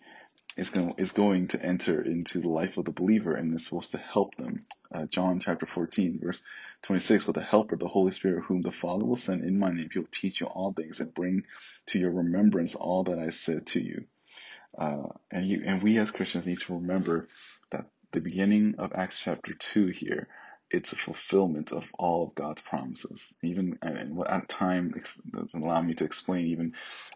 is 0.59 0.71
going 0.71 0.95
is 0.97 1.13
going 1.13 1.47
to 1.49 1.63
enter 1.65 2.01
into 2.01 2.39
the 2.41 2.49
life 2.49 2.77
of 2.77 2.85
the 2.85 2.91
believer 2.91 3.33
and 3.35 3.55
is 3.55 3.65
supposed 3.65 3.93
to 3.93 3.99
help 3.99 4.35
them. 4.35 4.59
Uh, 4.93 5.05
John 5.05 5.39
chapter 5.39 5.65
14 5.65 6.19
verse 6.21 6.41
26, 6.83 7.25
but 7.25 7.35
the 7.35 7.41
helper, 7.41 7.77
the 7.77 7.87
Holy 7.87 8.11
Spirit, 8.11 8.43
whom 8.45 8.61
the 8.61 8.71
Father 8.71 9.05
will 9.05 9.17
send 9.17 9.43
in 9.43 9.59
my 9.59 9.69
name, 9.71 9.89
he 9.91 9.99
will 9.99 10.07
teach 10.11 10.41
you 10.41 10.47
all 10.47 10.73
things 10.73 10.99
and 10.99 11.13
bring 11.13 11.43
to 11.87 11.99
your 11.99 12.11
remembrance 12.11 12.75
all 12.75 13.05
that 13.05 13.19
I 13.19 13.31
said 13.31 13.67
to 13.67 13.81
you. 13.81 14.05
Uh, 14.77 15.09
and 15.31 15.47
you, 15.47 15.63
and 15.65 15.83
we 15.83 15.97
as 15.99 16.11
Christians 16.11 16.47
need 16.47 16.59
to 16.61 16.75
remember 16.75 17.27
that 17.71 17.87
the 18.11 18.21
beginning 18.21 18.75
of 18.79 18.93
Acts 18.95 19.19
chapter 19.19 19.53
2 19.53 19.87
here 19.87 20.27
it's 20.71 20.93
a 20.93 20.97
fulfillment 20.97 21.71
of 21.71 21.89
all 21.99 22.23
of 22.27 22.35
God's 22.35 22.61
promises. 22.61 23.33
Even 23.43 23.79
and 23.81 23.97
at 24.27 24.49
time 24.49 24.93
allow 25.55 25.81
me 25.81 25.95
to 25.95 26.05
explain 26.05 26.47
even 26.47 26.73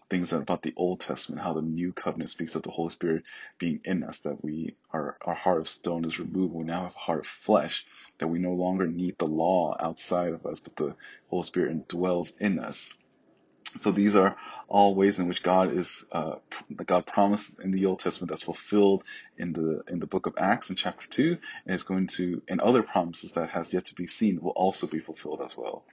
things 0.10 0.33
about 0.33 0.62
the 0.63 0.74
Old 0.77 1.01
Testament, 1.01 1.41
how 1.41 1.53
the 1.53 1.62
New 1.62 1.93
Covenant 1.93 2.29
speaks 2.29 2.55
of 2.55 2.63
the 2.63 2.72
Holy 2.72 2.89
Spirit 2.91 3.24
being 3.60 3.81
in 3.86 4.03
us, 4.03 4.19
that 4.22 4.43
we 4.43 4.75
our 4.93 5.17
our 5.25 5.36
heart 5.36 5.62
of 5.62 5.69
stone 5.69 6.05
is 6.05 6.19
removed. 6.19 6.53
We 6.53 6.63
now 6.65 6.83
have 6.83 6.95
a 6.95 7.00
heart 7.00 7.19
of 7.22 7.27
flesh, 7.27 7.86
that 8.19 8.27
we 8.27 8.39
no 8.39 8.53
longer 8.53 8.88
need 8.88 9.17
the 9.19 9.27
law 9.27 9.75
outside 9.79 10.33
of 10.33 10.45
us, 10.45 10.60
but 10.60 10.75
the 10.77 10.95
Holy 11.29 11.43
Spirit 11.43 11.89
dwells 11.89 12.33
in 12.39 12.60
us. 12.60 12.98
So 13.80 13.92
these 13.92 14.15
are 14.15 14.36
all 14.68 14.96
ways 14.96 15.20
in 15.20 15.27
which 15.27 15.44
God 15.44 15.72
is, 15.72 16.06
uh, 16.12 16.36
God 16.86 17.06
promised 17.06 17.60
in 17.60 17.72
the 17.72 17.86
Old 17.86 18.00
Testament 18.00 18.30
that's 18.30 18.44
fulfilled 18.44 19.03
in 19.38 19.53
the 19.53 19.84
in 19.88 20.00
the 20.00 20.06
book 20.06 20.25
of 20.25 20.36
Acts 20.38 20.70
in 20.70 20.75
chapter 20.75 21.08
two, 21.08 21.38
and 21.65 21.74
it's 21.74 21.84
going 21.84 22.08
to, 22.08 22.42
and 22.48 22.62
other 22.62 22.84
promises 22.84 23.34
that 23.34 23.50
has 23.50 23.74
yet 23.74 23.86
to 23.86 23.96
be 23.96 24.08
seen 24.08 24.42
will 24.42 24.51
also 24.51 24.88
be 24.88 25.00
fulfilled 25.00 25.42
as 25.44 25.58
well. 25.58 25.86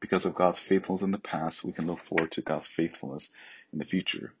Because 0.00 0.26
of 0.26 0.34
God's 0.34 0.58
faithfulness 0.58 1.02
in 1.02 1.10
the 1.10 1.18
past, 1.18 1.64
we 1.64 1.72
can 1.72 1.86
look 1.86 2.00
forward 2.00 2.32
to 2.32 2.42
God's 2.42 2.66
faithfulness 2.66 3.30
in 3.72 3.78
the 3.78 3.84
future. 3.84 4.32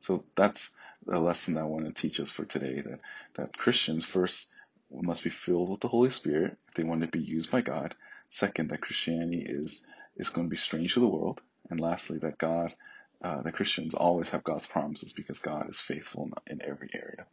So 0.00 0.24
that's 0.36 0.70
a 1.10 1.18
lesson 1.18 1.54
that 1.54 1.60
I 1.60 1.64
want 1.64 1.86
to 1.86 1.92
teach 1.92 2.20
us 2.20 2.30
for 2.30 2.44
today. 2.44 2.80
That 2.80 3.00
that 3.34 3.56
Christians 3.56 4.04
first 4.04 4.50
must 4.90 5.24
be 5.24 5.30
filled 5.30 5.70
with 5.70 5.80
the 5.80 5.88
Holy 5.88 6.10
Spirit 6.10 6.56
if 6.68 6.74
they 6.74 6.84
want 6.84 7.00
to 7.00 7.08
be 7.08 7.20
used 7.20 7.50
by 7.50 7.62
God. 7.62 7.94
Second, 8.30 8.70
that 8.70 8.82
Christianity 8.82 9.44
is 9.46 9.84
is 10.16 10.30
going 10.30 10.46
to 10.46 10.50
be 10.50 10.56
strange 10.56 10.94
to 10.94 11.00
the 11.00 11.08
world 11.08 11.40
and 11.70 11.80
lastly, 11.80 12.18
that 12.18 12.38
God, 12.38 12.74
uh, 13.22 13.42
that 13.42 13.54
Christians 13.54 13.94
always 13.94 14.30
have 14.30 14.44
God's 14.44 14.66
promises 14.66 15.12
because 15.12 15.38
God 15.38 15.68
is 15.70 15.80
faithful 15.80 16.30
in 16.46 16.62
every 16.62 16.90
area. 16.94 17.26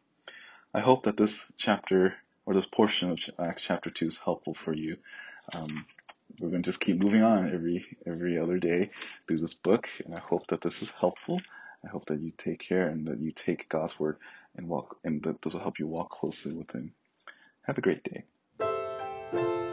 I 0.73 0.79
hope 0.79 1.03
that 1.03 1.17
this 1.17 1.51
chapter 1.57 2.15
or 2.45 2.53
this 2.53 2.65
portion 2.65 3.11
of 3.11 3.19
Acts 3.39 3.63
chapter 3.63 3.89
2 3.89 4.07
is 4.07 4.17
helpful 4.17 4.53
for 4.53 4.73
you. 4.73 4.97
Um, 5.53 5.85
we're 6.39 6.49
going 6.49 6.63
to 6.63 6.69
just 6.69 6.79
keep 6.79 7.03
moving 7.03 7.23
on 7.23 7.53
every 7.53 7.85
every 8.05 8.37
other 8.37 8.57
day 8.57 8.91
through 9.27 9.39
this 9.39 9.53
book, 9.53 9.89
and 10.05 10.15
I 10.15 10.19
hope 10.19 10.47
that 10.47 10.61
this 10.61 10.81
is 10.81 10.91
helpful. 10.91 11.41
I 11.83 11.89
hope 11.89 12.05
that 12.05 12.21
you 12.21 12.31
take 12.37 12.59
care 12.59 12.87
and 12.87 13.07
that 13.07 13.19
you 13.19 13.31
take 13.31 13.67
God's 13.67 13.99
word 13.99 14.17
and 14.55 14.67
walk, 14.69 14.97
and 15.03 15.21
that 15.23 15.41
this 15.41 15.53
will 15.53 15.61
help 15.61 15.79
you 15.79 15.87
walk 15.87 16.09
closely 16.09 16.53
with 16.53 16.71
Him. 16.71 16.93
Have 17.63 17.77
a 17.77 17.81
great 17.81 18.03
day. 18.03 19.70